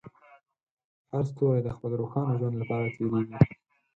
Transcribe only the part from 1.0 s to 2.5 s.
هر ستوری د خپل روښانه